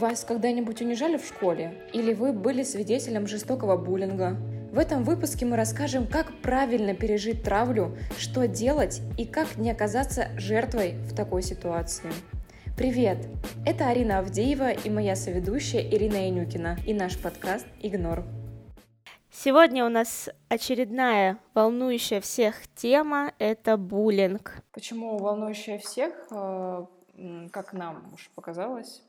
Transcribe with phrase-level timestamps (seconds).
[0.00, 1.86] Вас когда-нибудь унижали в школе?
[1.92, 4.34] Или вы были свидетелем жестокого буллинга?
[4.72, 10.30] В этом выпуске мы расскажем, как правильно пережить травлю, что делать и как не оказаться
[10.38, 12.08] жертвой в такой ситуации.
[12.78, 13.28] Привет!
[13.66, 18.24] Это Арина Авдеева и моя соведущая Ирина Янюкина и наш подкаст «Игнор».
[19.30, 24.62] Сегодня у нас очередная волнующая всех тема— это буллинг.
[24.72, 26.14] Почему волнующая всех?
[26.30, 26.86] Э,
[27.52, 29.02] как нам уж показалось,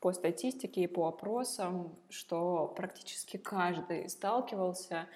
[0.00, 5.08] по статистике и по опросам, что практически каждый сталкивался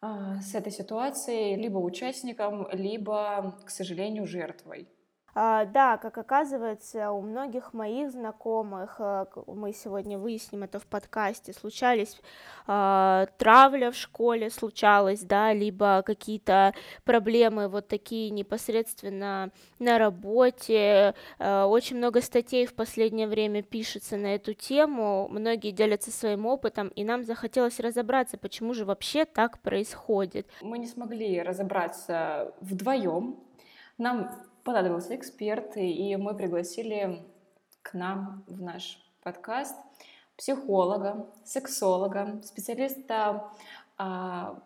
[0.00, 4.88] а, с этой ситуацией либо участником, либо, к сожалению, жертвой.
[5.38, 11.52] А, да, как оказывается, у многих моих знакомых, а, мы сегодня выясним это в подкасте,
[11.52, 12.18] случались
[12.66, 16.72] а, травля в школе, случалось, да, либо какие-то
[17.04, 21.14] проблемы вот такие непосредственно на работе.
[21.38, 26.88] А, очень много статей в последнее время пишется на эту тему, многие делятся своим опытом,
[26.88, 30.48] и нам захотелось разобраться, почему же вообще так происходит.
[30.62, 33.38] Мы не смогли разобраться вдвоем.
[33.98, 34.30] Нам
[34.66, 37.22] понадобился эксперт, и мы пригласили
[37.82, 39.76] к нам в наш подкаст
[40.36, 43.44] психолога, сексолога, специалиста
[43.96, 44.60] а,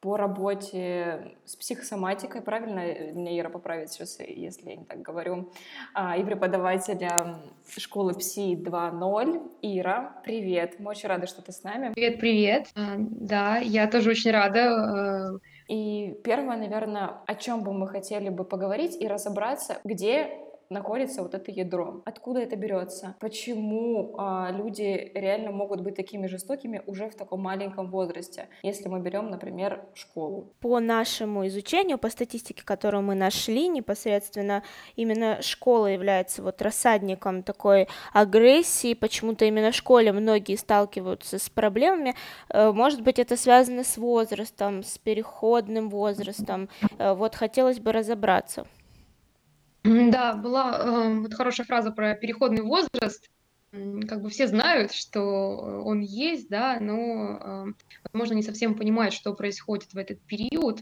[0.00, 5.50] по работе с психосоматикой, правильно меня Ира поправит сейчас, если я не так говорю,
[5.94, 7.38] а, и преподавателя
[7.78, 9.50] школы ПСИ 2.0.
[9.62, 11.94] Ира, привет, мы очень рады, что ты с нами.
[11.94, 12.68] Привет, привет.
[12.74, 18.28] А, да, я тоже очень рада э, и первое, наверное, о чем бы мы хотели
[18.28, 22.02] бы поговорить и разобраться, где находится вот это ядро.
[22.04, 23.14] Откуда это берется?
[23.20, 29.00] Почему а, люди реально могут быть такими жестокими уже в таком маленьком возрасте, если мы
[29.00, 30.52] берем, например, школу?
[30.60, 34.62] По нашему изучению, по статистике, которую мы нашли, непосредственно
[34.96, 38.94] именно школа является вот рассадником такой агрессии.
[38.94, 42.14] Почему-то именно в школе многие сталкиваются с проблемами.
[42.48, 46.68] Э, может быть, это связано с возрастом, с переходным возрастом.
[46.98, 48.66] Э, вот хотелось бы разобраться.
[50.10, 53.28] Да, была э, вот хорошая фраза про переходный возраст.
[53.72, 55.22] Как бы все знают, что
[55.84, 57.72] он есть, да, но, э,
[58.12, 60.80] возможно, не совсем понимают, что происходит в этот период.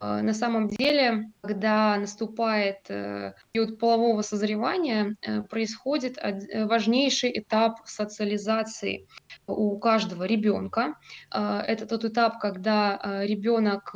[0.00, 7.78] А, на самом деле, когда наступает э, период полового созревания, э, происходит э, важнейший этап
[7.86, 9.06] социализации
[9.46, 10.96] у каждого ребенка.
[11.30, 13.94] А, это тот этап, когда ребенок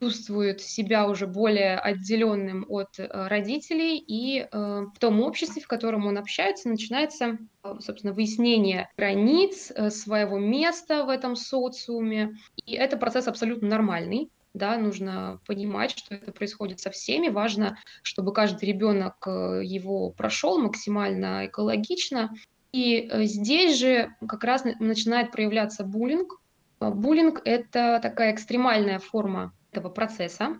[0.00, 6.68] чувствует себя уже более отделенным от родителей, и в том обществе, в котором он общается,
[6.68, 7.38] начинается,
[7.80, 12.34] собственно, выяснение границ своего места в этом социуме.
[12.56, 17.28] И это процесс абсолютно нормальный да, нужно понимать, что это происходит со всеми.
[17.28, 22.32] Важно, чтобы каждый ребенок э, его прошел максимально экологично.
[22.72, 26.40] И э, здесь же как раз начинает проявляться буллинг.
[26.78, 30.58] А буллинг– это такая экстремальная форма этого процесса.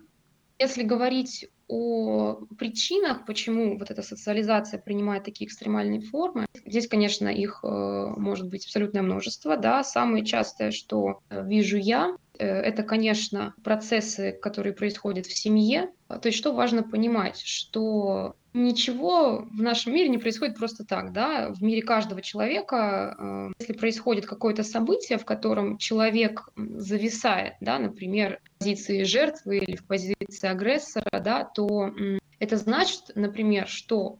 [0.59, 7.61] Если говорить о причинах, почему вот эта социализация принимает такие экстремальные формы, здесь, конечно, их
[7.63, 9.57] э, может быть абсолютное множество.
[9.57, 9.83] Да.
[9.83, 15.91] Самое частое, что вижу я, Э, это, конечно, процессы, которые происходят в семье.
[16.07, 21.49] То есть что важно понимать, что ничего в нашем мире не происходит просто так, да,
[21.51, 28.39] в мире каждого человека, э, если происходит какое-то событие, в котором человек зависает, да, например,
[28.55, 31.93] в позиции жертвы или в позиции агрессора, да, то
[32.39, 34.19] это значит, например, что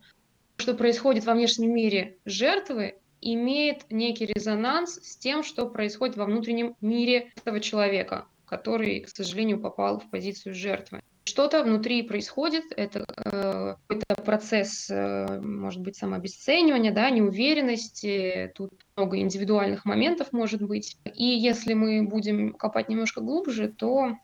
[0.56, 6.76] что происходит во внешнем мире жертвы, имеет некий резонанс с тем, что происходит во внутреннем
[6.82, 11.02] мире этого человека, который, к сожалению, попал в позицию жертвы.
[11.26, 19.20] Что-то внутри происходит, это э, какой-то процесс, э, может быть, самообесценивания, да, неуверенности, тут много
[19.20, 20.98] индивидуальных моментов может быть.
[21.16, 24.18] И если мы будем копать немножко глубже, то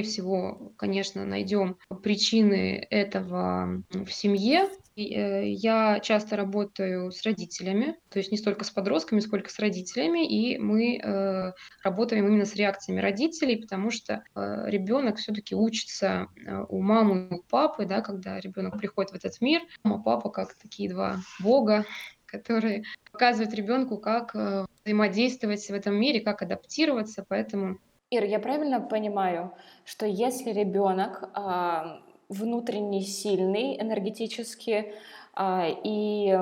[0.00, 4.70] всего, конечно, найдем причины этого в семье.
[4.96, 10.26] Э, я часто работаю с родителями, то есть не столько с подростками, сколько с родителями,
[10.26, 11.52] и мы э,
[11.84, 16.28] работаем именно с реакциями родителей, потому что э, ребенок все-таки учится
[16.68, 20.54] у мамы и у папы, да, когда ребенок приходит в этот мир, мама, папа как
[20.54, 21.84] такие два бога,
[22.24, 24.34] которые показывают ребенку, как
[24.84, 27.78] взаимодействовать в этом мире, как адаптироваться, поэтому
[28.12, 29.52] Ир, я правильно понимаю,
[29.84, 31.82] что если ребенок э,
[32.28, 34.92] внутренне сильный, энергетически,
[35.34, 36.38] э, и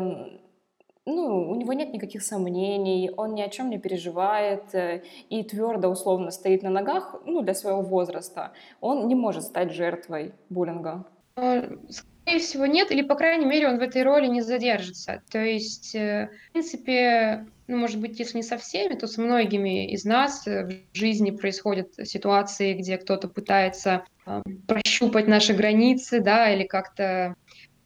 [1.06, 5.88] ну, у него нет никаких сомнений, он ни о чем не переживает э, и твердо,
[5.88, 11.06] условно стоит на ногах, ну, для своего возраста, он не может стать жертвой буллинга.
[11.36, 15.22] А, Скорее всего, нет, или, по крайней мере, он в этой роли не задержится.
[15.30, 19.90] То есть, э, в принципе, ну, может быть, если не со всеми, то с многими
[19.92, 26.52] из нас э, в жизни происходят ситуации, где кто-то пытается э, прощупать наши границы, да,
[26.52, 27.36] или как-то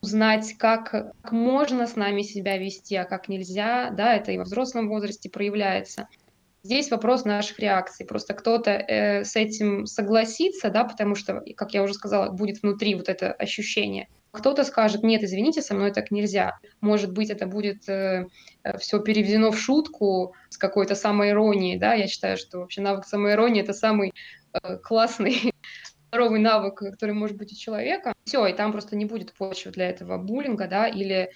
[0.01, 4.45] узнать, как, как можно с нами себя вести, а как нельзя, да, это и во
[4.45, 6.09] взрослом возрасте проявляется.
[6.63, 8.07] Здесь вопрос наших реакций.
[8.07, 12.95] Просто кто-то э, с этим согласится, да, потому что, как я уже сказала, будет внутри
[12.95, 14.09] вот это ощущение.
[14.35, 16.59] Кто-то скажет, нет, извините, со мной так нельзя.
[16.81, 18.27] Может быть, это будет э,
[18.65, 23.63] э все переведено в шутку с какой-то самоиронией, да, я считаю, что вообще навык самоиронии–
[23.63, 24.13] это самый
[24.53, 25.55] э, классный
[26.09, 28.13] здоровый навык, который может быть у человека.
[28.25, 31.31] Все, и там просто не будет почвы для этого буллинга, да, или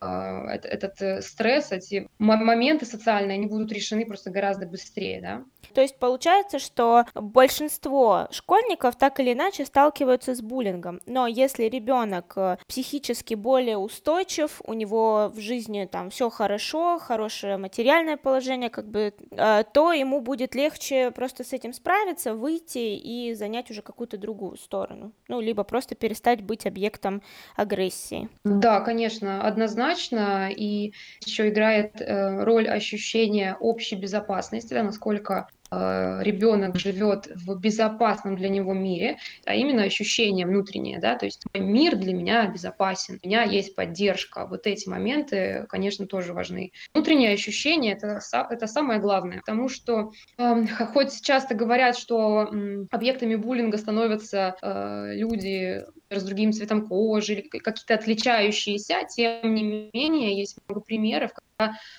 [0.00, 5.44] этот э, стресс, эти моменты социальные, они будут решены просто гораздо быстрее, да.
[5.74, 12.32] То есть получается, что большинство школьников так или иначе сталкиваются с буллингом, но если ребенок
[12.36, 18.88] э, психически более устойчив, у него в жизни там все хорошо, хорошее материальное положение, как
[18.88, 24.18] бы, э, то ему будет легче просто с этим справиться, выйти и занять уже какую-то
[24.18, 27.22] другую сторону, ну, либо просто перестать быть объектом
[27.56, 28.28] агрессии.
[28.44, 30.92] Да, конечно, однозначно однозначно, и
[31.24, 38.74] еще играет э, роль ощущения общей безопасности, да, насколько ребенок живет в безопасном для него
[38.74, 43.74] мире, а именно ощущение внутреннее, да, то есть мир для меня безопасен, у меня есть
[43.74, 44.46] поддержка.
[44.46, 46.72] Вот эти моменты, конечно, тоже важны.
[46.94, 48.20] Внутреннее ощущение это,
[48.50, 55.14] это самое главное, потому что э, хоть часто говорят, что э, объектами буллинга становятся э,
[55.14, 61.30] люди с другим цветом кожи какие-то отличающиеся, тем не менее есть много примеров,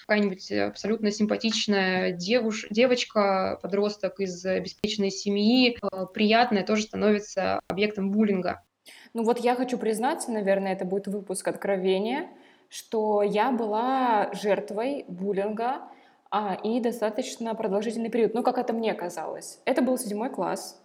[0.05, 2.67] какая-нибудь абсолютно симпатичная девуш...
[2.69, 8.63] девочка, подросток из обеспеченной семьи, э, приятная, тоже становится объектом буллинга.
[9.13, 12.29] Ну вот я хочу признаться, наверное, это будет выпуск откровения,
[12.69, 15.81] что я была жертвой буллинга
[16.29, 18.33] а, и достаточно продолжительный период.
[18.33, 19.59] Ну, как это мне казалось.
[19.65, 20.81] Это был седьмой класс.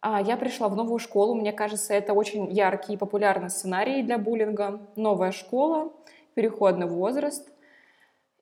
[0.00, 1.34] А, я пришла в новую школу.
[1.34, 4.80] Мне кажется, это очень яркий и популярный сценарий для буллинга.
[4.94, 5.92] Новая школа,
[6.34, 7.50] переходный возраст.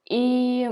[0.08, 0.70] И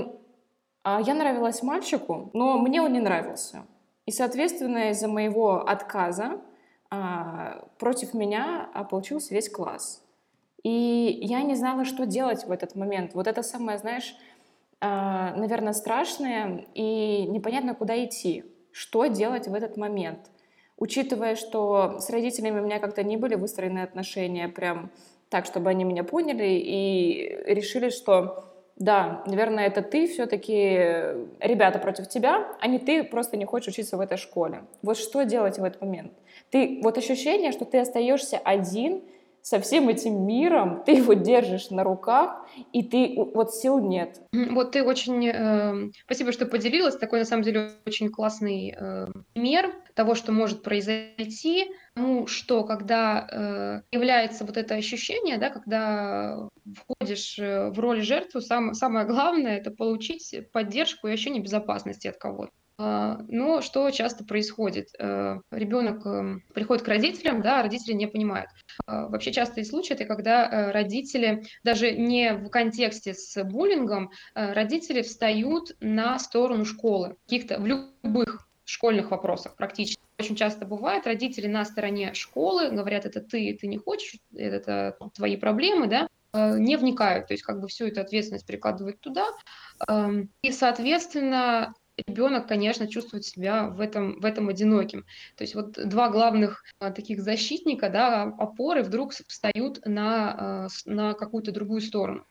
[0.83, 3.65] а, я нравилась мальчику, но мне он не нравился.
[4.05, 6.41] И, соответственно, из-за моего отказа
[6.91, 10.03] а, против меня а, получился весь класс.
[10.63, 13.15] И я не знала, что делать в этот момент.
[13.15, 14.15] Вот это самое, знаешь,
[14.81, 18.43] наверное, страшное и непонятно, куда идти.
[18.71, 20.31] Что делать в этот момент?
[20.77, 24.91] Учитывая, что с родителями у меня как-то не были выстроены отношения прям
[25.29, 31.79] так, чтобы они меня поняли и решили, что да, наверное, это ты все-таки э, ребята
[31.79, 34.63] против тебя, а не ты просто не хочешь учиться в этой школе.
[34.81, 36.11] Вот что делать в этот момент?
[36.49, 39.01] Ты, вот ощущение, что ты остаешься один
[39.45, 44.19] со всем этим миром, ты его держишь на руках, и ты вот сил нет.
[44.33, 45.27] Вот ты очень...
[45.27, 46.97] Э, спасибо, что поделилась.
[46.97, 51.67] Такой, на самом деле, очень классный э, пример того, что может произойти.
[51.95, 58.41] Ну, что когда э, является вот это ощущение, да, когда входишь э, в роль жертвы,
[58.41, 62.51] сам, самое главное— это получить поддержку и ощущение безопасности от кого-то.
[62.77, 64.89] А, но что часто происходит?
[64.99, 68.49] Э, Ребенок эм, приходит к родителям, да, а родители не понимают.
[68.85, 74.51] А, вообще частые случаи это когда э, родители, даже не в контексте с буллингом, э,
[74.51, 80.01] родители встают на сторону школы, каких-то в любых школьных вопросах практически.
[80.19, 85.37] Очень часто бывает, родители на стороне школы говорят, это ты, ты не хочешь, это твои
[85.37, 89.27] проблемы, да, не вникают, то есть как бы всю эту ответственность перекладывают туда.
[89.87, 91.73] Эм, и, соответственно,
[92.07, 95.05] ребенок, конечно, чувствует себя в этом, в этом одиноким.
[95.37, 101.13] То есть вот два главных а, таких защитника, да, опоры вдруг встают на, а, на
[101.13, 102.25] какую-то другую сторону.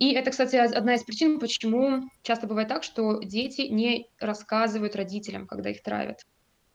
[0.00, 5.46] И это, кстати, одна из причин, почему часто бывает так, что дети не рассказывают родителям,
[5.46, 6.24] когда их травят.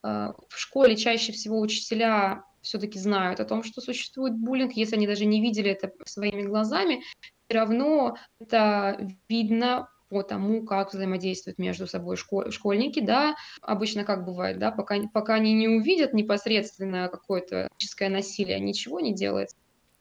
[0.03, 5.07] Uh, в школе чаще всего учителя все-таки знают о том, что существует буллинг, если они
[5.07, 7.01] даже не видели это своими глазами,
[7.48, 14.60] все равно это видно по тому, как взаимодействуют между собой школьники, да, обычно как бывает,
[14.60, 19.56] да, пока, пока они не увидят непосредственно какое-то физическое насилие, ничего не делается.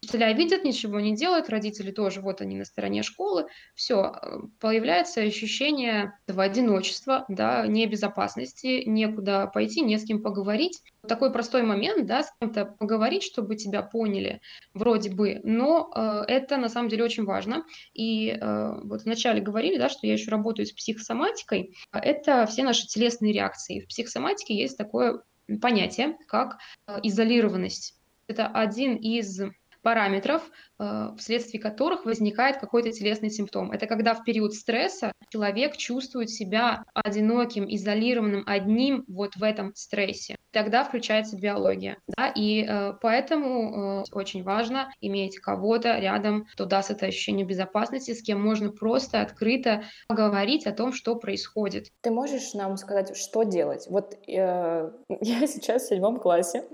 [0.07, 5.21] Учителя видят, ничего не делают, родители тоже, вот они на стороне школы, все, э, появляется
[5.21, 10.81] ощущение этого одиночества, да, небезопасности, некуда пойти, не с кем поговорить.
[11.09, 14.41] Такой простой момент, да, с кем-то поговорить, чтобы тебя поняли,
[14.75, 17.65] вроде бы, но э, это на самом деле очень важно.
[17.93, 22.87] И э, вот вначале говорили, да, что я еще работаю с психосоматикой, это все наши
[22.87, 23.81] телесные реакции.
[23.81, 25.25] В психосоматике есть такое
[25.61, 27.97] понятие, как э, изолированность.
[28.29, 29.41] Это один из
[29.87, 30.43] параметров,
[30.81, 33.71] э, вследствие которых возникает какой-то телесный симптом.
[33.71, 40.35] Это когда в период стресса человек чувствует себя одиноким, изолированным, одним вот в этом стрессе.
[40.57, 41.99] Тогда включается биология.
[42.17, 42.33] Да?
[42.35, 48.23] И э, поэтому э, очень важно иметь кого-то рядом, кто даст это ощущение безопасности, с
[48.23, 51.89] кем можно просто открыто поговорить о том, что происходит.
[52.01, 53.87] Ты можешь нам сказать, что делать?
[53.91, 56.65] Вот э, я сейчас в седьмом классе.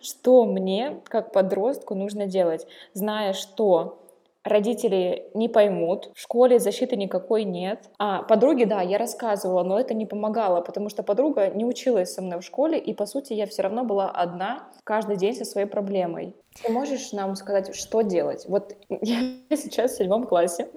[0.00, 4.05] Что мне, как подростку, нужно делать, зная, что
[4.46, 7.90] родители не поймут, в школе защиты никакой нет.
[7.98, 12.22] А подруги, да, я рассказывала, но это не помогало, потому что подруга не училась со
[12.22, 15.66] мной в школе, и, по сути, я все равно была одна каждый день со своей
[15.66, 16.34] проблемой.
[16.62, 18.46] Ты можешь нам сказать, что делать?
[18.48, 19.16] Вот я
[19.50, 20.68] сейчас в седьмом классе.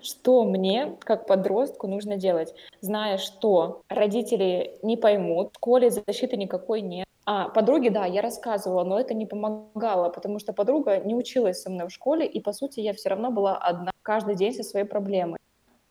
[0.00, 6.80] Что мне, как подростку, нужно делать, зная, что родители не поймут, в школе защиты никакой
[6.80, 11.60] нет, а подруги, да, я рассказывала, но это не помогало, потому что подруга не училась
[11.60, 14.62] со мной в школе, и, по сути, я все равно была одна каждый день со
[14.62, 15.38] своей проблемой.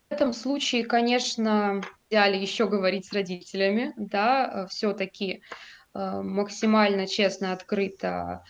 [0.09, 5.41] В этом случае, конечно, идеале еще говорить с родителями, да, все-таки
[5.93, 8.45] э, максимально честно, открыто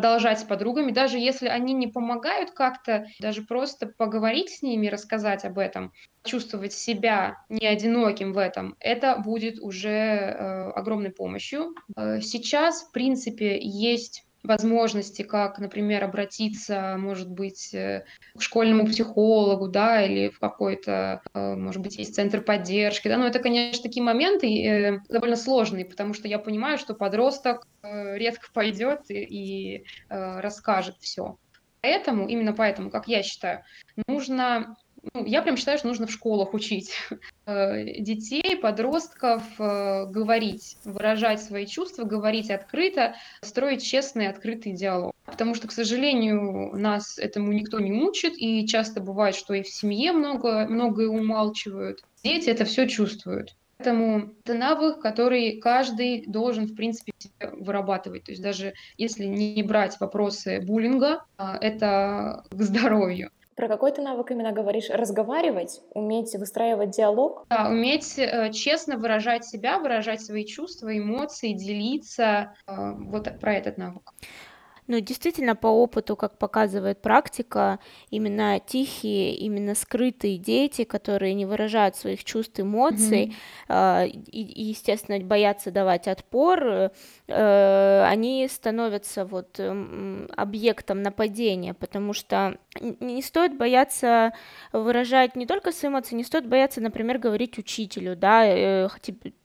[0.00, 5.44] продолжать с подругами, даже если они не помогают как-то, даже просто поговорить с ними, рассказать
[5.44, 5.92] об этом,
[6.24, 11.74] чувствовать себя не одиноким в этом, это будет уже э, огромной помощью.
[11.96, 18.04] Э, сейчас, в принципе, есть возможности, как, например, обратиться, может быть, э,
[18.36, 23.26] к школьному психологу, да, или в какой-то, э, может быть, есть центр поддержки, да, но
[23.26, 29.10] это, конечно, такие моменты э, довольно сложные, потому что я понимаю, что подросток редко пойдет
[29.10, 31.38] и, и расскажет все.
[31.80, 33.62] Поэтому, именно поэтому, как я считаю,
[34.06, 34.76] нужно
[35.14, 36.92] ну, я прям считаю, что нужно в школах учить
[37.46, 45.14] э, детей, подростков э, говорить, выражать свои чувства, говорить открыто, строить честный, открытый диалог.
[45.24, 49.68] Потому что, к сожалению, нас этому никто не учит, и часто бывает, что и в
[49.68, 52.02] семье много, многое умалчивают.
[52.22, 53.54] Дети это все чувствуют.
[53.78, 58.24] Поэтому это навык, который каждый должен, в принципе, вырабатывать.
[58.24, 63.30] То есть даже если не брать вопросы буллинга, а, это к здоровью.
[63.60, 64.88] Про какой ты навык именно говоришь?
[64.88, 67.44] Разговаривать, уметь выстраивать диалог?
[67.50, 72.54] Да, уметь э, честно выражать себя, выражать свои чувства, эмоции, делиться.
[72.66, 74.14] Э, вот про этот навык.
[74.90, 77.78] Ну, действительно, по опыту, как показывает практика,
[78.10, 83.36] именно тихие, именно скрытые дети, которые не выражают своих чувств, эмоций,
[83.68, 84.06] mm-hmm.
[84.06, 86.90] э, и, естественно, боятся давать отпор, э,
[87.32, 94.32] они становятся вот э, объектом нападения, потому что не стоит бояться
[94.72, 98.88] выражать не только свои эмоции, не стоит бояться, например, говорить учителю, да, э,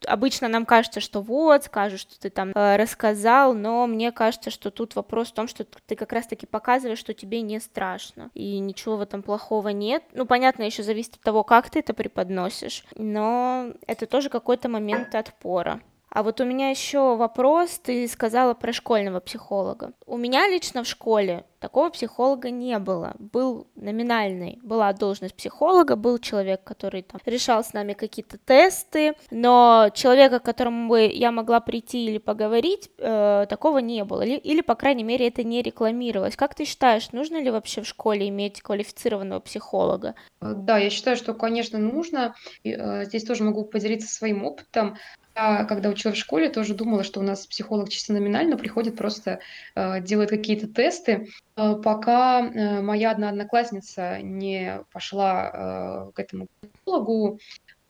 [0.07, 4.71] обычно нам кажется, что вот, скажут, что ты там э, рассказал, но мне кажется, что
[4.71, 9.01] тут вопрос том, что ты как раз-таки показываешь, что тебе не страшно, и ничего в
[9.01, 10.03] этом плохого нет.
[10.13, 15.13] Ну, понятно, еще зависит от того, как ты это преподносишь, но это тоже какой-то момент
[15.13, 15.81] отпора.
[16.15, 19.91] А вот у меня еще вопрос, ты сказала про школьного психолога.
[20.05, 23.15] У меня лично в школе такого психолога не было.
[23.19, 29.89] Был номинальный, была должность психолога, был человек, который там решал с нами какие-то тесты, но
[29.93, 34.21] человека, к которому бы я могла прийти или поговорить, э, такого не было.
[34.21, 36.37] Или, или, по крайней мере, это не рекламировалось.
[36.37, 40.15] Как ты считаешь, нужно ли вообще в школе иметь квалифицированного психолога?
[40.39, 42.35] Да, я считаю, что, конечно, нужно.
[42.63, 44.97] Э, здесь тоже могу поделиться своим опытом.
[45.35, 49.39] Я, когда училась в школе, тоже думала, что у нас психолог чисто номинально приходит, просто
[49.75, 51.27] э, делает какие-то тесты,
[51.57, 55.51] э, пока э, моя одна одноклассница не пошла
[56.07, 57.39] э, к этому психологу,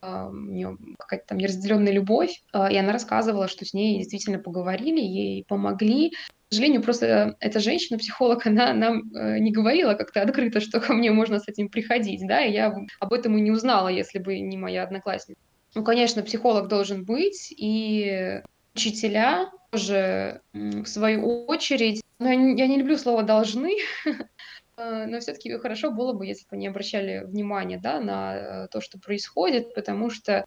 [0.01, 5.43] у нее какая-то там неразделенная любовь, и она рассказывала, что с ней действительно поговорили, ей
[5.47, 6.11] помогли.
[6.11, 11.11] К сожалению, просто эта женщина-психолог, она нам э, не говорила как-то открыто, что ко мне
[11.11, 14.57] можно с этим приходить, да, и я об этом и не узнала, если бы не
[14.57, 15.41] моя одноклассница.
[15.75, 18.41] Ну, конечно, психолог должен быть, и
[18.73, 23.73] учителя тоже, в свою очередь, ну, я не люблю слово «должны»,
[24.77, 28.79] э, но все-таки хорошо было бы, если бы они обращали внимание да, на э, то,
[28.79, 30.45] что происходит, потому что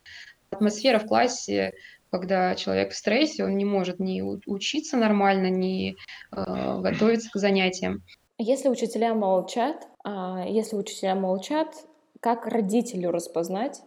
[0.51, 1.75] атмосфера в классе,
[2.11, 5.95] когда человек в стрессе, он не может ни учиться нормально, ни
[6.33, 8.03] э, готовиться к занятиям.
[8.39, 11.75] Если учителя молчат, а если учителя молчат,
[12.21, 13.83] как родителю распознать,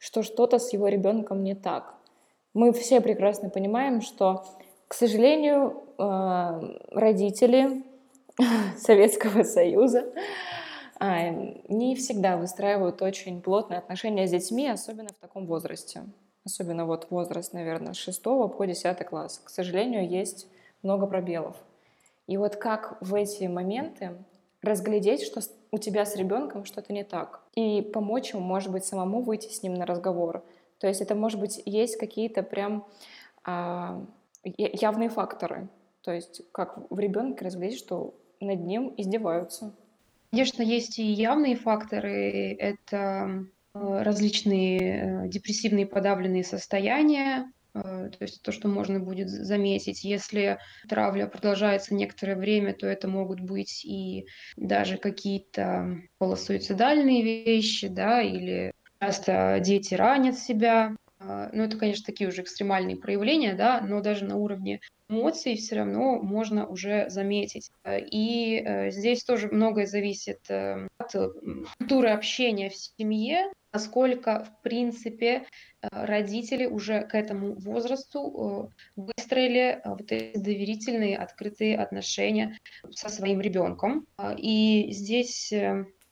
[0.00, 1.94] что что-то с его ребенком не так.
[2.54, 4.44] Мы все прекрасно понимаем, что,
[4.88, 7.84] к сожалению, э, родители
[8.78, 10.12] Советского Союза
[10.98, 11.28] а,
[11.68, 16.02] не всегда выстраивают очень плотные отношения с детьми, особенно в таком возрасте.
[16.44, 19.40] Особенно вот возраст, наверное, с 6 по 10 класс.
[19.44, 20.48] К сожалению, есть
[20.82, 21.56] много пробелов.
[22.26, 24.12] И вот как в эти моменты
[24.62, 25.40] разглядеть, что
[25.70, 29.62] у тебя с ребенком что-то не так, и помочь ему, может быть, самому выйти с
[29.62, 30.44] ним на разговор.
[30.78, 32.86] То есть это, может быть, есть какие-то прям
[33.44, 34.04] а,
[34.44, 35.68] явные факторы.
[36.02, 39.74] То есть как в ребенке разглядеть, что над ним издеваются.
[40.30, 42.54] Конечно, есть и явные факторы.
[42.58, 44.78] Это э, различные
[45.24, 50.04] э, депрессивные подавленные состояния, то есть то, что можно будет заметить.
[50.04, 50.58] Если
[50.88, 58.72] травля продолжается некоторое время, то это могут быть и даже какие-то полусуицидальные вещи, да, или
[59.00, 60.94] часто дети ранят себя.
[61.20, 66.20] Ну, это, конечно, такие уже экстремальные проявления, да, но даже на уровне эмоций все равно
[66.20, 67.70] можно уже заметить.
[67.86, 71.12] И э, здесь тоже многое зависит э, от
[71.78, 75.44] культуры общения в семье, насколько, в принципе,
[75.82, 82.56] э, родители уже к этому возрасту выстроили вот эти доверительные, открытые отношения
[82.90, 84.06] со своим ребенком.
[84.38, 85.52] И здесь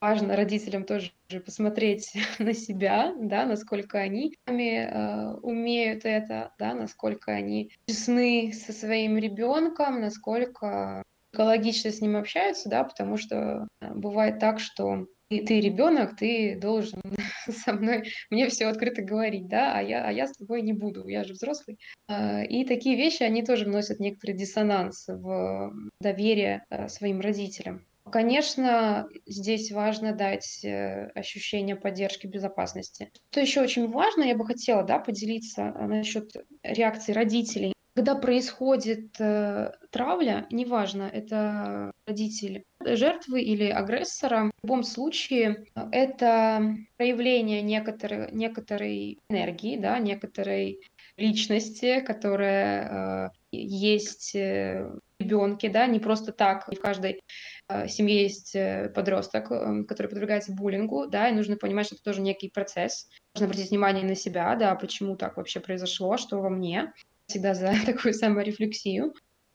[0.00, 7.32] важно родителям тоже посмотреть на себя, да, насколько они сами э, умеют это, да, насколько
[7.32, 14.38] они честны со своим ребенком, насколько экологично с ним общаются, да, потому что э, бывает
[14.38, 17.02] так, что ты, ты ребенок, ты должен
[17.48, 21.06] со мной мне все открыто говорить, да, а я, а я с тобой не буду,
[21.06, 21.78] я же взрослый.
[22.08, 27.84] Э, и такие вещи, они тоже вносят некоторый диссонанс в доверие своим родителям.
[28.10, 33.10] Конечно, здесь важно дать э, ощущение поддержки, безопасности.
[33.30, 37.72] Что еще очень важно, я бы хотела да, поделиться э, насчет реакции родителей.
[37.94, 46.76] Когда происходит э, травля, неважно, это родитель жертвы или агрессора, в любом случае э, это
[46.96, 50.80] проявление некоторой, некоторой энергии, да, некоторой
[51.16, 58.54] личности, которая э, есть в ребенке, да, не просто так, в каждой Э, семье есть
[58.56, 63.08] э, подросток, эм, который подвергается буллингу, да, и нужно понимать, что это тоже некий процесс.
[63.34, 66.92] Нужно обратить внимание на себя, да, почему так вообще произошло, что во мне.
[67.26, 69.14] Всегда за такую саморефлексию.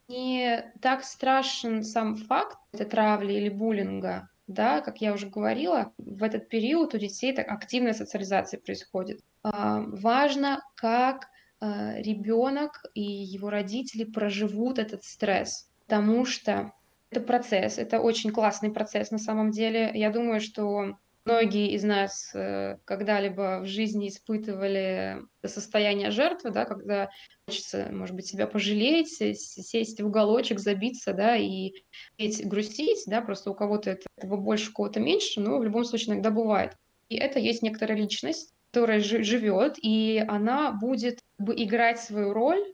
[0.09, 6.23] Не так страшен сам факт этой травли или буллинга, да, как я уже говорила, в
[6.23, 9.21] этот период у детей так активная социализация происходит.
[9.41, 16.73] А, важно, как а, ребенок и его родители проживут этот стресс, потому что
[17.13, 19.91] это процесс, это очень классный процесс на самом деле.
[19.93, 27.11] Я думаю, что многие из нас э, когда-либо в жизни испытывали состояние жертвы, да, когда
[27.47, 31.73] хочется, может быть, себя пожалеть, сесть в уголочек, забиться, да, и
[32.17, 36.31] грустить, да, просто у кого-то этого больше, у кого-то меньше, но в любом случае иногда
[36.31, 36.75] бывает.
[37.09, 42.73] И это есть некоторая личность, которая живет, и она будет играть свою роль,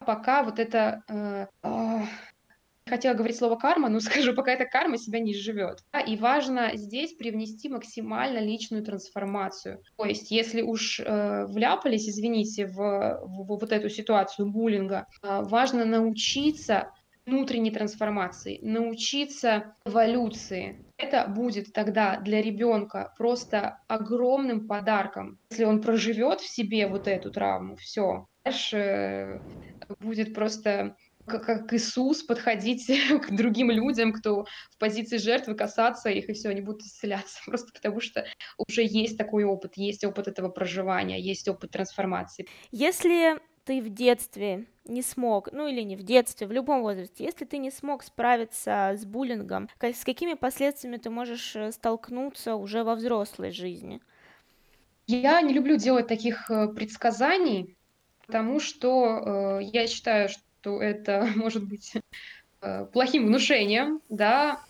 [0.00, 2.02] пока вот это э, а,
[2.86, 5.80] хотела говорить слово карма, но скажу, пока эта карма себя не живет.
[6.06, 9.82] И важно здесь привнести максимально личную трансформацию.
[9.96, 15.42] То есть, если уж э, вляпались, извините, в, в, в вот эту ситуацию буллинга, э,
[15.42, 16.92] важно научиться
[17.26, 20.84] внутренней трансформации, научиться эволюции.
[20.96, 25.38] Это будет тогда для ребенка просто огромным подарком.
[25.50, 29.40] Если он проживет в себе вот эту травму, все, дальше э,
[30.00, 32.86] будет просто как, Иисус подходить
[33.26, 37.38] к другим людям, кто в позиции жертвы, касаться их, и все, они будут исцеляться.
[37.46, 42.46] Просто потому что уже есть такой опыт, есть опыт этого проживания, есть опыт трансформации.
[42.70, 47.44] Если ты в детстве не смог, ну или не в детстве, в любом возрасте, если
[47.44, 52.94] ты не смог справиться с буллингом, с какими последствиями ты можешь э, столкнуться уже во
[52.94, 54.00] взрослой жизни?
[55.08, 57.76] Я не люблю делать таких э, предсказаний,
[58.26, 61.92] потому что э, я считаю, что что это может быть
[62.60, 64.60] э, плохим внушением, да,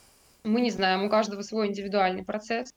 [0.45, 2.73] мы не знаем, у каждого свой индивидуальный процесс.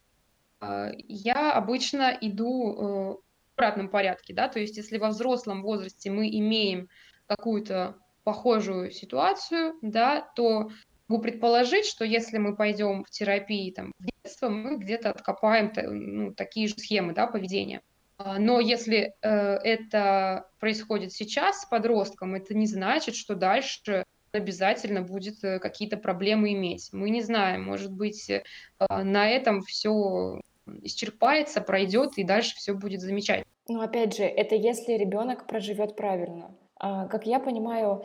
[0.62, 3.20] А, я обычно иду э, в
[3.58, 6.88] обратном порядке, да, то есть если во взрослом возрасте мы имеем
[7.28, 10.70] какую-то похожую ситуацию, да, то
[11.10, 16.34] могу предположить, что если мы пойдем в терапии там, в детство, мы где-то откопаем ну,
[16.34, 17.82] такие же схемы да, поведения.
[18.20, 24.04] А, но если э, это происходит сейчас с подростком, это не значит, что дальше
[24.34, 26.90] обязательно будет э, какие-то проблемы иметь.
[26.92, 28.44] Мы не знаем, может быть, э,
[28.90, 30.42] на этом все
[30.84, 33.46] исчерпается, пройдет, и дальше все будет замечательно.
[33.70, 36.54] Но опять же, это если ребенок проживет правильно.
[36.76, 38.04] А, как я понимаю,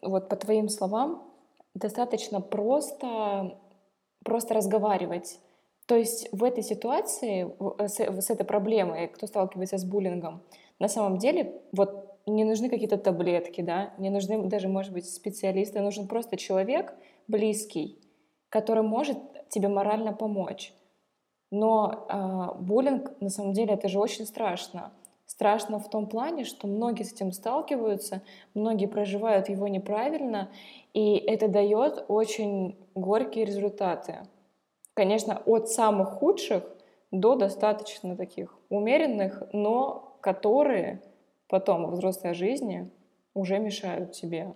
[0.00, 1.30] вот по твоим словам,
[1.74, 3.58] достаточно просто,
[4.24, 5.38] просто разговаривать
[5.86, 10.42] то есть в этой ситуации, э, с, с этой проблемой, кто сталкивается с буллингом,
[10.78, 15.80] на самом деле вот не нужны какие-то таблетки, да, не нужны даже, может быть, специалисты,
[15.80, 16.94] нужен просто человек
[17.28, 17.98] близкий,
[18.48, 19.18] который может
[19.48, 20.72] тебе морально помочь.
[21.50, 24.92] Но э, буллинг, на самом деле, это же очень страшно.
[25.26, 28.22] Страшно в том плане, что многие с этим сталкиваются,
[28.54, 30.50] многие проживают его неправильно,
[30.94, 34.26] и это дает очень горькие результаты.
[34.94, 36.64] Конечно, от самых худших
[37.10, 41.02] до достаточно таких умеренных, но которые
[41.48, 42.90] потом во взрослой жизни
[43.34, 44.54] уже мешают тебе.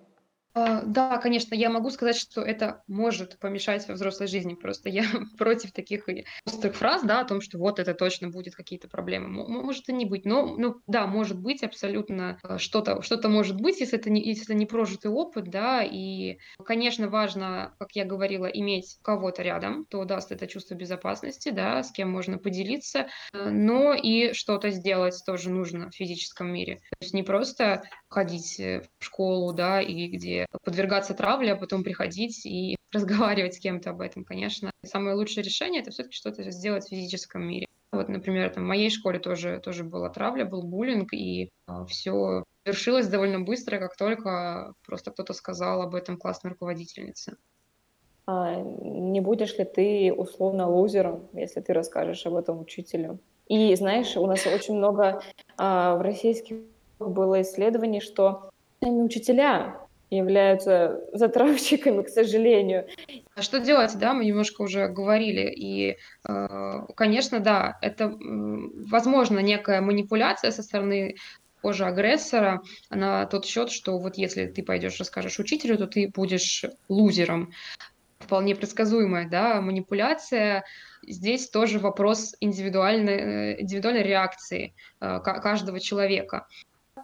[0.56, 4.54] А, да, конечно, я могу сказать, что это может помешать во взрослой жизни.
[4.54, 5.04] Просто я
[5.36, 6.08] против таких
[6.46, 9.28] острых фраз, да, о том, что вот это точно будет какие-то проблемы.
[9.28, 10.24] Может и не быть.
[10.24, 14.44] Но, ну, да, может быть абсолютно э, что-то, что-то может быть, если это, не, если
[14.44, 20.06] это не прожитый опыт, да, и, конечно, важно, как я говорила, иметь кого-то рядом, кто
[20.06, 25.50] даст это чувство безопасности, да, с кем можно поделиться, э, но и что-то сделать тоже
[25.50, 26.76] нужно в физическом мире.
[26.76, 27.82] То есть не просто
[28.16, 33.58] ходить э, в школу, да, и где подвергаться травле, а потом приходить и разговаривать с
[33.58, 34.70] кем-то об этом, конечно.
[34.82, 37.66] Самое лучшее решение— это все-таки что-то сделать в физическом мире.
[37.92, 42.44] Вот, например, там, в моей школе тоже, тоже была травля, был буллинг, и а, все
[42.64, 47.36] завершилось довольно быстро, как только просто кто-то сказал об этом классной руководительнице.
[48.26, 53.18] А не будешь ли ты условно лузером, если ты расскажешь об этом учителю?
[53.46, 55.22] И знаешь, у нас очень много
[55.58, 56.56] а, в российских
[56.98, 62.86] было исследование, что сами учителя являются затравщиками, к сожалению.
[63.34, 65.96] А что делать, да, мы немножко уже говорили, и,
[66.28, 71.16] э, конечно, да, это, возможно, некая манипуляция со стороны
[71.60, 76.64] позже агрессора на тот счет, что вот если ты пойдешь расскажешь учителю, то ты будешь
[76.88, 77.50] лузером.
[78.20, 80.64] Вполне предсказуемая, да, манипуляция.
[81.06, 86.46] Здесь тоже вопрос индивидуальной, э, индивидуальной реакции э, каждого человека.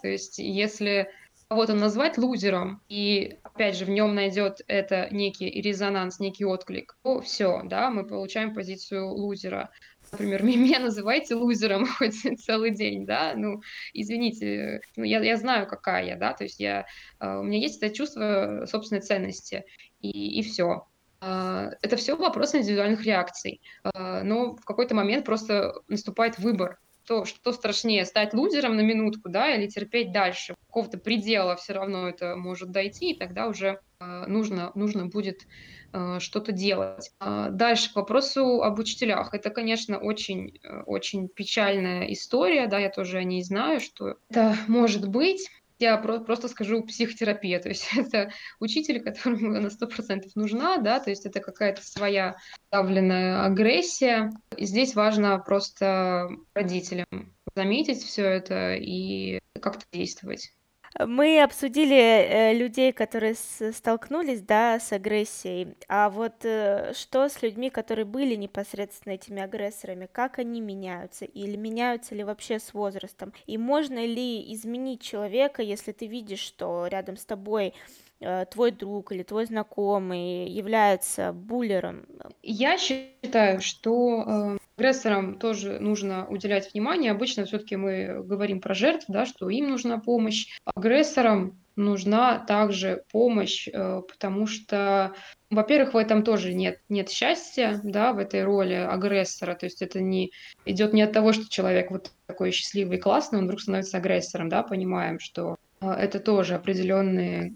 [0.02, 1.08] То есть если
[1.52, 7.20] кого-то назвать лузером, и опять же в нем найдет это некий резонанс, некий отклик, то
[7.20, 9.70] все, да, мы получаем позицию лузера.
[10.12, 13.60] Например, меня называйте лузером хоть целый день, да, ну,
[13.92, 16.86] извините, ну, я, я знаю, какая я, да, то есть я,
[17.20, 19.64] uh, у меня есть это чувство собственной ценности,
[20.00, 20.86] и, и все.
[21.20, 27.24] Uh, это все вопрос индивидуальных реакций, uh, но в какой-то момент просто наступает выбор, что,
[27.24, 30.54] что страшнее, стать лузером на минутку, да, или терпеть дальше.
[30.66, 35.46] Какого-то предела все равно это может дойти, и тогда уже э, нужно, нужно будет
[35.92, 37.10] э, что-то делать.
[37.18, 39.34] А дальше к вопросу об учителях.
[39.34, 44.56] Это, конечно, очень, э, очень печальная история, да, я тоже о ней знаю, что это
[44.68, 45.48] может быть
[45.82, 51.10] я про- просто скажу психотерапия, то есть это учитель, которому на 100% нужна, да, то
[51.10, 52.36] есть это какая-то своя
[52.70, 54.30] давленная агрессия.
[54.56, 57.06] И здесь важно просто родителям
[57.54, 60.52] заметить все это и как-то действовать.
[60.98, 65.74] Мы обсудили э, людей, которые столкнулись, да, с агрессией.
[65.88, 70.09] А вот э, что с людьми, которые были непосредственно этими агрессорами?
[70.11, 71.24] Как они меняются?
[71.24, 73.33] Или меняются ли вообще с возрастом?
[73.46, 77.72] И можно ли изменить человека, если ты видишь, что рядом с тобой
[78.20, 82.07] э, твой друг или твой знакомый является буллером?
[82.42, 87.12] Я считаю, что Агрессорам тоже нужно уделять внимание.
[87.12, 90.48] Обычно все-таки мы говорим про жертв, да, что им нужна помощь.
[90.82, 95.14] Агрессорам нужна также помощь, э, потому что,
[95.48, 100.00] во-первых, в этом тоже нет, нет счастья, да, в этой роли агрессора, то есть это
[100.00, 100.32] не
[100.64, 104.48] идет не от того, что человек вот такой счастливый и классный, он вдруг становится агрессором,
[104.48, 107.54] да, понимаем, что э, это тоже определенные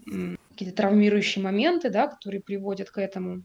[0.51, 3.43] какие-то травмирующие моменты, да, которые приводят к этому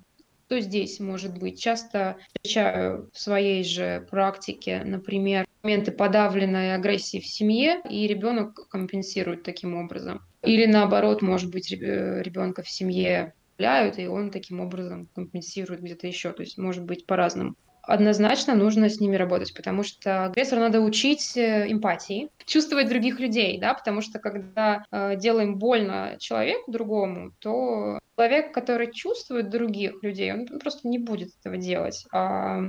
[0.53, 1.59] что здесь может быть?
[1.59, 9.45] Часто встречаю в своей же практике, например, моменты подавленной агрессии в семье, и ребенок компенсирует
[9.45, 10.21] таким образом.
[10.43, 16.33] Или наоборот, может быть, ребенка в семье и он таким образом компенсирует где-то еще.
[16.33, 21.37] То есть может быть по-разному однозначно нужно с ними работать, потому что агрессора надо учить
[21.37, 27.99] э, эмпатии, чувствовать других людей, да, потому что когда э, делаем больно человеку другому, то
[28.17, 32.07] человек, который чувствует других людей, он просто не будет этого делать.
[32.13, 32.61] А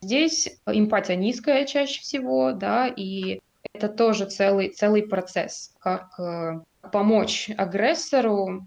[0.00, 3.40] здесь эмпатия низкая чаще всего, да, и
[3.72, 6.60] это тоже целый, целый процесс, как э,
[6.92, 8.66] помочь агрессору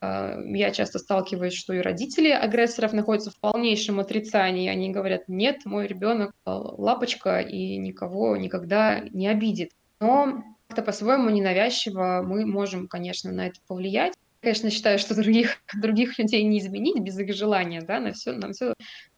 [0.00, 4.68] я часто сталкиваюсь, что и родители агрессоров находятся в полнейшем отрицании.
[4.68, 9.72] Они говорят, нет, мой ребенок а, лапочка и никого никогда не обидит.
[10.00, 14.14] Но как-то по-своему ненавязчиво мы можем, конечно, на это повлиять.
[14.40, 18.52] Конечно, считаю, что других, других людей не изменить без их желания, да, на все, нам
[18.52, 18.74] все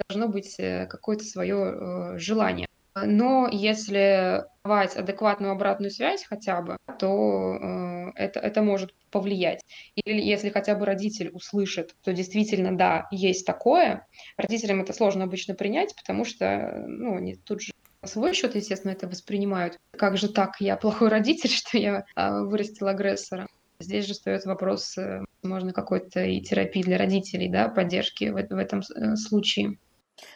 [0.08, 2.69] должно быть э, какое-то свое э, желание.
[2.94, 9.62] Но если давать адекватную обратную связь хотя бы, то э, это, это может повлиять.
[9.94, 15.54] Или если хотя бы родитель услышит, то действительно, да, есть такое, родителям это сложно обычно
[15.54, 17.72] принять, потому что, ну, они тут же
[18.04, 19.78] свой счет, естественно, это воспринимают.
[19.92, 23.48] Как же так, я плохой родитель, что я а, вырастил агрессора.
[23.78, 28.58] Здесь же стоит вопрос, э, можно какой-то и терапии для родителей, да, поддержки в, в
[28.58, 29.78] этом э, случае.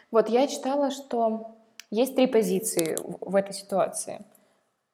[0.09, 1.55] Вот я читала, что
[1.95, 4.25] есть три позиции в этой ситуации.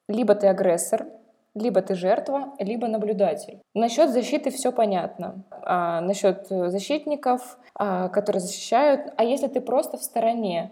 [0.07, 1.07] Либо ты агрессор,
[1.55, 3.59] либо ты жертва, либо наблюдатель.
[3.73, 5.43] Насчет защиты все понятно.
[5.49, 9.13] А, насчет защитников, а, которые защищают.
[9.17, 10.71] А если ты просто в стороне,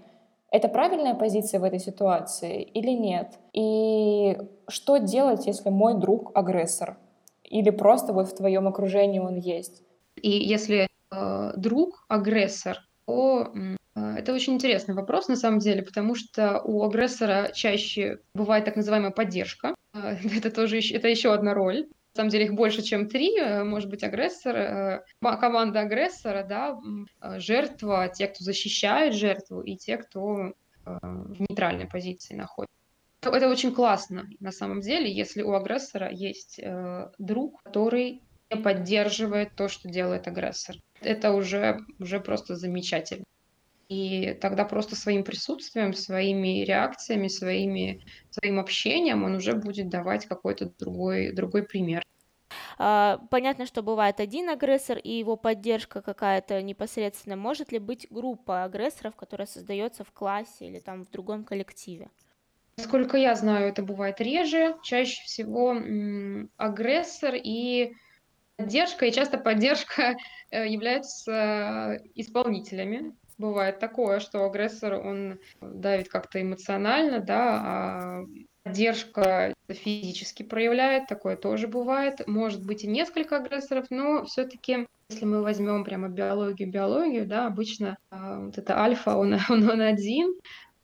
[0.51, 3.39] это правильная позиция в этой ситуации или нет?
[3.53, 4.37] И
[4.67, 6.97] что делать, если мой друг агрессор?
[7.43, 9.81] Или просто вот в твоем окружении он есть?
[10.21, 13.51] И если э, друг агрессор, то
[14.17, 19.11] это очень интересный вопрос на самом деле, потому что у агрессора чаще бывает так называемая
[19.11, 19.75] поддержка.
[19.93, 21.87] Э, это тоже это еще одна роль.
[22.15, 23.37] На самом деле их больше, чем три.
[23.37, 26.79] Э, может быть, агрессор, э, команда агрессора, да,
[27.39, 30.53] жертва, те, кто защищает жертву, и те, кто
[30.85, 32.79] в нейтральной позиции находится.
[33.21, 39.55] Это очень классно на самом деле, если у агрессора есть э, друг, который не поддерживает
[39.55, 40.77] то, что делает агрессор.
[41.01, 43.25] Это уже, уже просто замечательно.
[43.89, 50.71] И тогда просто своим присутствием, своими реакциями, своими, своим общением он уже будет давать какой-то
[50.77, 52.03] другой, другой пример.
[52.77, 57.35] А, понятно, что бывает один агрессор и его поддержка какая-то непосредственно.
[57.35, 62.09] Может ли быть группа агрессоров, которая создается в классе или там в другом коллективе?
[62.77, 64.77] Насколько я знаю, это бывает реже.
[64.83, 65.75] Чаще всего
[66.57, 67.93] агрессор и
[68.57, 70.15] поддержка, и часто поддержка
[70.51, 73.15] э, являются исполнителями.
[73.39, 78.25] Бывает такое, что агрессор, он давит как-то эмоционально, да, а
[78.63, 82.27] поддержка физически проявляет, такое тоже бывает.
[82.27, 87.97] Может быть и несколько агрессоров, но все-таки если мы возьмем прямо биологию, биологию, да, обычно
[88.11, 90.35] э, вот это альфа, он, он, он один,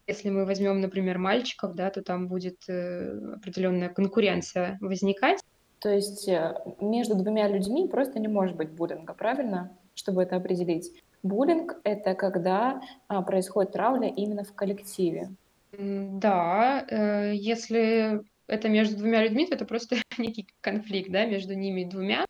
[0.07, 5.41] если мы возьмем, например, мальчиков, да, то там будет э, определенная конкуренция возникать.
[5.79, 9.77] То есть э, между двумя людьми просто не может быть буллинга, правильно?
[9.93, 10.91] Чтобы это определить.
[11.25, 15.29] Буллинг— это когда а, происходит травля именно в коллективе.
[15.71, 21.83] Да, э, если это между двумя людьми, то это просто некий конфликт, да, между ними
[21.83, 22.25] двумя.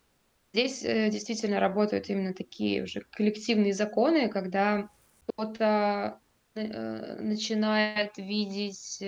[0.52, 4.88] Здесь э, действительно работают именно такие уже коллективные законы, когда
[5.26, 6.18] кто-то
[6.56, 9.02] Э, начинает видеть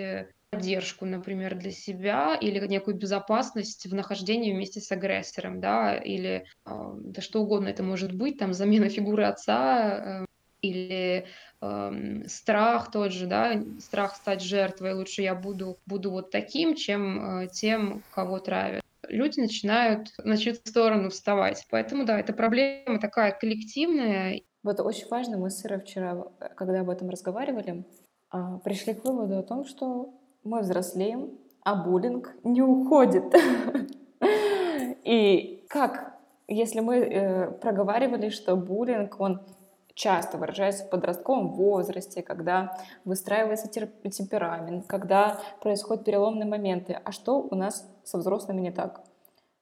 [0.51, 6.95] поддержку, например, для себя или некую безопасность в нахождении вместе с агрессором, да, или а,
[6.97, 10.27] да что угодно это может быть, там замена фигуры отца э,
[10.63, 11.27] или
[11.61, 17.43] э, страх тот же, да, страх стать жертвой, лучше я буду, буду вот таким, чем
[17.43, 18.83] э, тем, кого травят.
[19.09, 21.67] Люди начинают, начнут в сторону вставать.
[21.71, 26.81] Поэтому, да, эта проблема такая коллективная, вот очень важно, мы с Ирой вчера, э, когда
[26.81, 27.85] об этом разговаривали,
[28.31, 33.25] а, пришли к выводу о том, что мы взрослеем, а буллинг не уходит.
[35.05, 39.41] И как, если мы э, проговаривали, что буллинг, он
[39.95, 46.99] часто выражается в подростковом возрасте, когда выстраивается темперамент, когда происходят переломные моменты.
[47.05, 49.03] А что у нас со взрослыми не так?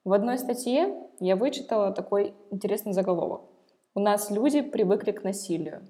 [0.05, 3.43] В одной статье я вычитала такой интересный заголовок.
[3.95, 5.87] У нас люди привыкли к насилию.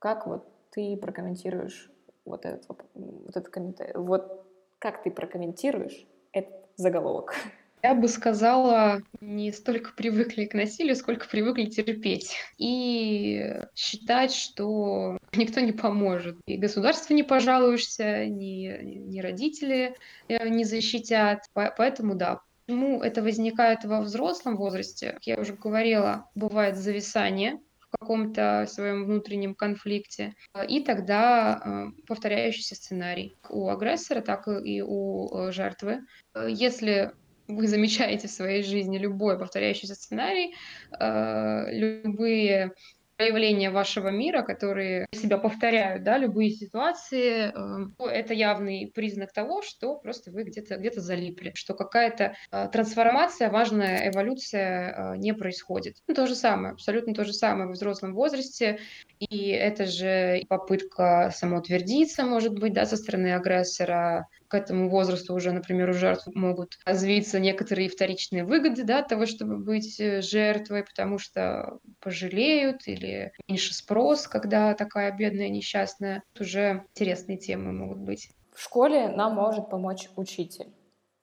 [0.00, 1.90] Как вот ты прокомментируешь
[2.26, 2.84] вот этот, вот
[3.28, 3.94] этот комментарий?
[3.94, 4.46] Вот
[4.78, 7.34] как ты прокомментируешь этот заголовок?
[7.82, 12.34] Я бы сказала, не столько привыкли к насилию, сколько привыкли терпеть.
[12.58, 16.36] И считать, что никто не поможет.
[16.46, 19.94] И государство не пожалуешься, ни, ни родители
[20.28, 21.44] э, не защитят.
[21.54, 25.12] Поэтому, да, Почему это возникает во взрослом возрасте?
[25.12, 27.60] Как я уже говорила, бывает зависание
[27.98, 30.34] каком-то своем внутреннем конфликте,
[30.68, 36.00] и тогда э, повторяющийся сценарий у агрессора, так и у э, жертвы.
[36.48, 37.12] Если
[37.48, 40.54] вы замечаете в своей жизни любой повторяющийся сценарий,
[40.98, 42.72] э, любые
[43.16, 49.96] проявления вашего мира, которые себя повторяют, да, любые ситуации, э, это явный признак того, что
[49.96, 55.96] просто вы где-то где залипли, что какая-то э, трансформация, важная эволюция э, не происходит.
[56.06, 58.78] Ну, то же самое, абсолютно то же самое в взрослом возрасте,
[59.18, 65.52] и это же попытка самоутвердиться, может быть, да, со стороны агрессора, к этому возрасту уже,
[65.52, 71.18] например, у жертв могут развиться некоторые вторичные выгоды да, того, чтобы быть э, жертвой, потому
[71.18, 76.22] что пожалеют или меньше спрос, когда такая бедная, несчастная.
[76.32, 78.30] Тут уже интересные темы могут быть.
[78.52, 80.72] В школе нам может помочь учитель.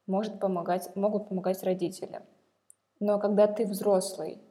[0.06, 2.22] может помогать, могут помогать родители.
[3.00, 4.42] Но когда ты взрослый,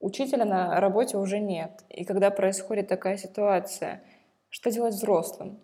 [0.00, 1.84] учителя на работе уже нет.
[1.88, 4.02] И когда происходит такая ситуация,
[4.48, 5.60] что делать взрослым?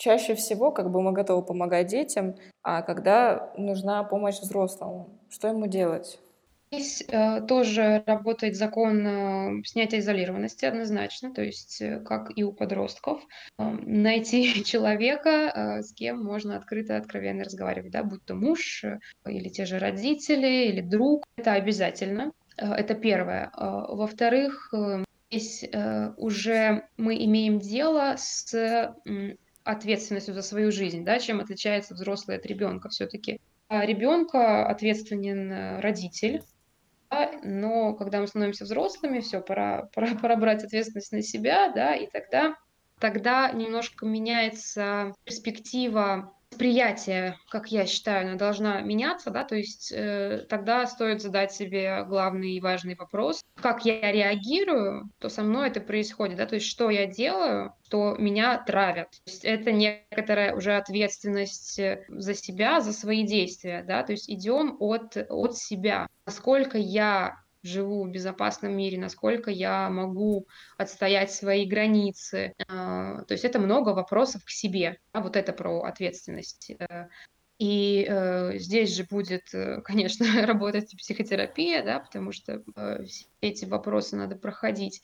[0.00, 5.66] Чаще всего как бы мы готовы помогать детям, а когда нужна помощь взрослому, что ему
[5.66, 6.18] делать?
[6.72, 12.50] Здесь э, тоже работает закон э, снятия изолированности однозначно, то есть э, как и у
[12.50, 13.20] подростков,
[13.58, 18.86] э, найти человека, э, с кем можно открыто, откровенно разговаривать, да, будь то муж
[19.26, 22.32] или те же родители или друг, это обязательно.
[22.56, 23.50] Это первое.
[23.54, 24.72] Во-вторых,
[25.30, 25.64] здесь
[26.18, 28.92] уже мы имеем дело с
[29.64, 33.40] ответственностью за свою жизнь, да, чем отличается взрослый от ребенка все-таки.
[33.68, 36.42] А ребенка ответственен э, родитель,
[37.10, 41.94] да, но когда мы становимся взрослыми, все, пора, пора, пора брать ответственность на себя, да,
[41.94, 42.56] и тогда,
[42.98, 50.44] тогда немножко меняется перспектива восприятие, как я считаю, она должна меняться, да, то есть э,
[50.48, 55.80] тогда стоит задать себе главный и важный вопрос, как я реагирую, то со мной это
[55.80, 59.10] происходит, да, то есть что я делаю, что меня травят.
[59.10, 64.28] То есть это некоторая уже ответственность э, за себя, за свои действия, да, то есть
[64.28, 66.08] идем от, от себя.
[66.26, 70.46] Насколько я живу в безопасном мире, насколько я могу
[70.76, 72.54] отстоять свои границы.
[72.68, 74.98] А, то есть это много вопросов к себе.
[75.12, 76.72] А вот это про ответственность.
[76.78, 77.08] Э,
[77.60, 83.66] и э, здесь же будет, э, конечно, работать психотерапия, да, потому что э, все эти
[83.66, 85.02] вопросы надо проходить.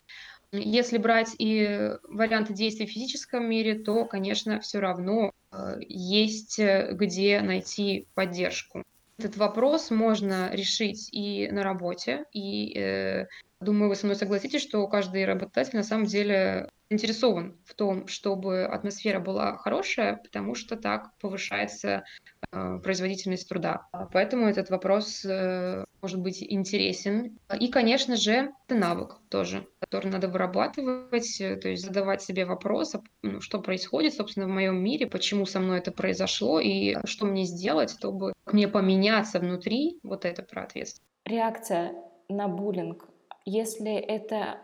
[0.52, 6.92] Если брать и варианты действий в физическом мире, то, конечно, все равно э, есть э,
[6.92, 8.82] где найти поддержку.
[9.18, 13.26] Этот вопрос можно решить и на работе, и э,
[13.60, 18.64] думаю, вы со мной согласитесь, что каждый работодатель на самом деле заинтересован в том, чтобы
[18.64, 22.04] атмосфера была хорошая, потому что так повышается
[22.52, 23.88] э, производительность труда.
[24.12, 27.38] Поэтому этот вопрос э, может быть интересен.
[27.58, 32.94] И, конечно же, это навык тоже, который надо вырабатывать, э, то есть задавать себе вопрос,
[32.94, 37.26] а, ну, что происходит, собственно, в моем мире, почему со мной это произошло, и что
[37.26, 41.02] мне сделать, чтобы мне поменяться внутри, вот это про ответственность.
[41.24, 41.94] Реакция
[42.28, 43.08] на буллинг,
[43.44, 44.60] если это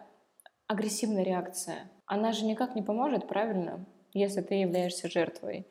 [0.68, 5.66] агрессивная реакция, она же никак не поможет, правильно, если ты являешься жертвой.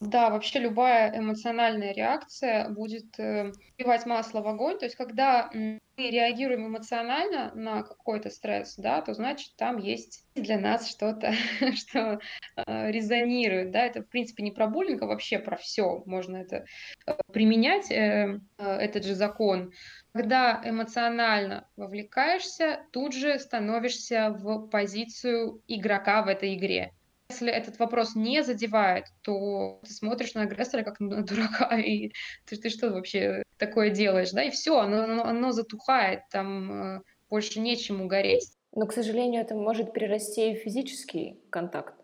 [0.00, 4.78] Да, вообще любая эмоциональная реакция будет э, вливать масло в огонь.
[4.78, 10.58] То есть, когда мы реагируем эмоционально на какой-то стресс, да, то значит там есть для
[10.58, 11.32] нас что-то,
[11.74, 12.20] что
[12.56, 13.86] э, резонирует, да.
[13.86, 16.04] Это в принципе не про буллинг, а вообще про все.
[16.06, 16.64] Можно это
[17.06, 19.72] э, применять э, э, этот же закон.
[20.18, 26.92] Когда эмоционально вовлекаешься, тут же становишься в позицию игрока в этой игре.
[27.30, 32.10] Если этот вопрос не задевает, то ты смотришь на агрессора как на дурака, и
[32.46, 37.00] ты, ты что вообще такое делаешь, да, и все, оно, оно, оно затухает, там э,
[37.30, 38.50] больше нечему гореть.
[38.74, 41.94] Но, к сожалению, это может перерасти в физический контакт.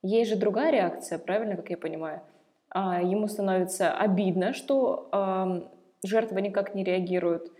[0.00, 2.22] Есть же другая реакция, правильно, как я понимаю?
[2.70, 5.70] А, ему становится обидно, что а,
[6.02, 7.52] жертва никак не реагирует.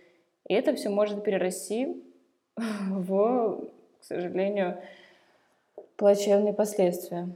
[0.48, 2.02] И это все может перерасти
[2.56, 3.68] в,
[4.00, 4.80] к сожалению,
[5.96, 7.28] плачевные последствия.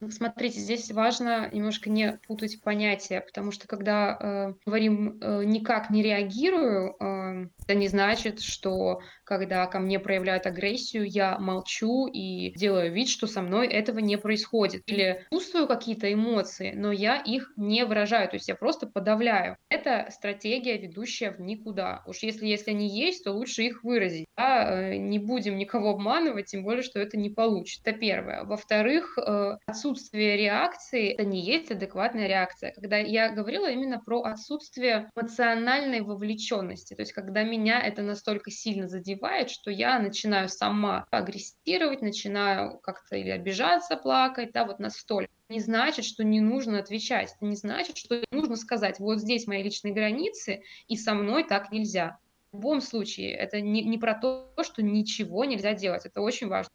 [0.00, 5.90] Ну, смотрите, здесь важно немножко не путать понятия, потому что когда э, говорим э, никак
[5.90, 12.52] не реагирую, э, это не значит, что когда ко мне проявляют агрессию, я молчу и
[12.56, 14.82] делаю вид, что со мной этого не происходит.
[14.86, 19.56] Или чувствую какие-то эмоции, но я их не выражаю, то есть я просто подавляю.
[19.68, 22.04] Это стратегия, ведущая в никуда.
[22.06, 24.26] Уж если, если они есть, то лучше их выразить.
[24.36, 24.92] Да?
[24.92, 27.82] Э, не будем никого обманывать, тем более, что это не получится.
[27.84, 28.44] Это первое.
[28.44, 32.72] Во-вторых, э, отсутствие отсутствие реакции, это не есть адекватная реакция.
[32.72, 38.86] Когда я говорила именно про отсутствие эмоциональной вовлеченности, то есть когда меня это настолько сильно
[38.86, 45.60] задевает, что я начинаю сама агрессировать, начинаю как-то или обижаться, плакать, да, вот настолько не
[45.60, 47.34] значит, что не нужно отвечать.
[47.40, 52.18] Не значит, что нужно сказать, вот здесь мои личные границы, и со мной так нельзя.
[52.52, 56.04] В любом случае, это не, не про то, что ничего нельзя делать.
[56.04, 56.70] Это очень важно.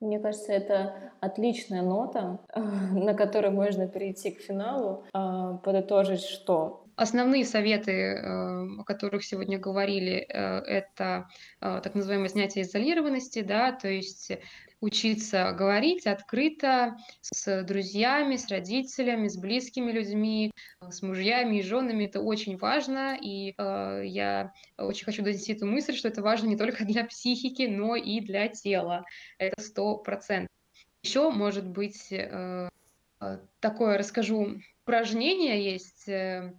[0.00, 7.44] Мне кажется, это отличная нота, на которой можно перейти к финалу, а, подытожить, что Основные
[7.44, 11.26] советы, э, о которых сегодня говорили, э, это
[11.60, 14.30] э, так называемое снятие изолированности, да, то есть
[14.84, 22.04] учиться говорить открыто с друзьями, с родителями, с близкими людьми, с мужьями и женами.
[22.04, 26.56] Это очень важно, и э, я очень хочу донести эту мысль, что это важно не
[26.56, 29.04] только для психики, но и для тела.
[29.38, 30.50] Это сто процентов.
[31.02, 32.68] Еще, может быть, э,
[33.60, 36.54] такое расскажу упражнение есть э,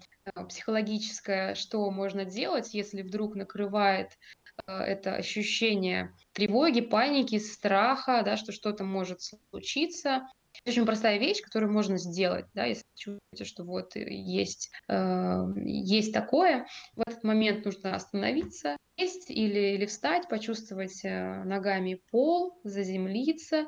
[0.50, 8.52] психологическое, что можно делать, если вдруг накрывает э, это ощущение тревоги, паники, страха, да, что
[8.52, 10.28] что-то может случиться.
[10.68, 16.66] Очень простая вещь, которую можно сделать, да, если чувствуете, что вот есть, э, есть такое.
[16.96, 23.66] В этот момент нужно остановиться, сесть или, или встать, почувствовать э, ногами пол, заземлиться,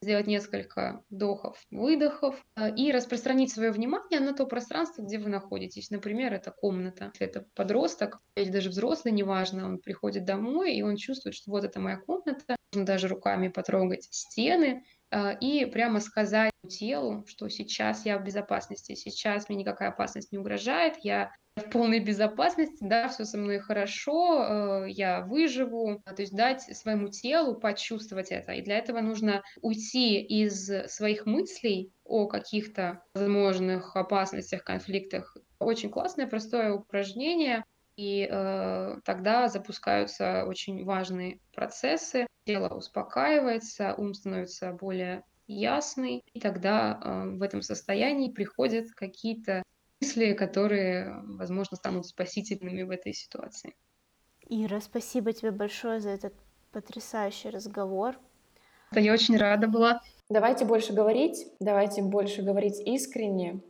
[0.00, 5.90] сделать несколько вдохов, выдохов э, и распространить свое внимание на то пространство, где вы находитесь.
[5.90, 7.10] Например, это комната.
[7.18, 11.80] Это подросток или даже взрослый, неважно, он приходит домой, и он чувствует, что вот это
[11.80, 14.84] моя комната, можно даже руками потрогать стены,
[15.40, 20.96] и прямо сказать телу, что сейчас я в безопасности, сейчас мне никакая опасность не угрожает,
[21.02, 26.60] я в полной безопасности, да, все со мной хорошо, э, я выживу, то есть дать
[26.76, 28.52] своему телу почувствовать это.
[28.52, 35.34] И для этого нужно уйти из своих мыслей о каких-то возможных опасностях, конфликтах.
[35.58, 37.64] Очень классное, простое упражнение,
[37.96, 42.26] и э, тогда запускаются очень важные процессы.
[42.46, 49.64] Тело успокаивается, ум становится более ясный, и тогда э, в этом состоянии приходят какие-то
[50.00, 53.74] мысли, которые, возможно, станут спасительными в этой ситуации.
[54.48, 56.34] Ира, спасибо тебе большое за этот
[56.70, 58.16] потрясающий разговор.
[58.92, 60.00] Да, я очень рада была.
[60.28, 63.60] Давайте больше говорить, давайте больше говорить искренне,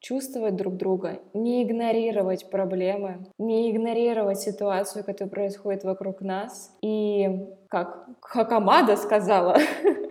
[0.00, 6.74] чувствовать друг друга, не игнорировать проблемы, не игнорировать ситуацию, которая происходит вокруг нас.
[6.82, 7.28] И
[7.68, 9.58] как Хакамада сказала,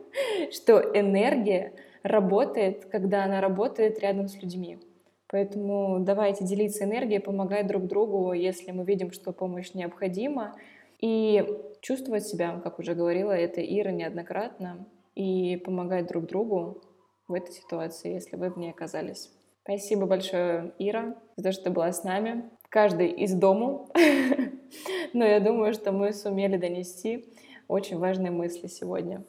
[0.52, 1.74] что энергия
[2.04, 4.80] работает, когда она работает рядом с людьми.
[5.28, 10.56] Поэтому давайте делиться энергией, помогать друг другу, если мы видим, что помощь необходима.
[11.00, 11.46] И
[11.82, 14.86] чувствовать себя, как уже говорила это Ира неоднократно,
[15.16, 16.82] и помогать друг другу
[17.28, 19.32] в этой ситуации, если вы в ней оказались.
[19.70, 22.49] Спасибо большое, Ира, за то, что ты была с нами.
[22.70, 23.88] Каждый из дому.
[25.13, 27.32] Но я думаю, что мы сумели донести
[27.67, 29.24] очень важные мысли сегодня.